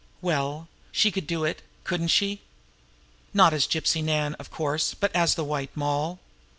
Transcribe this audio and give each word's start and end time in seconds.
Well, 0.19 0.67
she 0.91 1.11
could 1.11 1.27
do 1.27 1.43
it, 1.45 1.61
couldn't 1.83 2.07
she? 2.07 2.41
Not 3.35 3.53
as 3.53 3.67
Gypsy 3.67 4.03
Nan, 4.03 4.33
of 4.39 4.49
course 4.49 4.95
but 4.95 5.15
as 5.15 5.35
the 5.35 5.43
White 5.43 5.77
Moll. 5.77 6.17